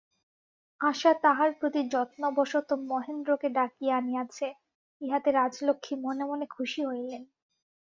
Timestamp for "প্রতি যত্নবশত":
1.53-2.69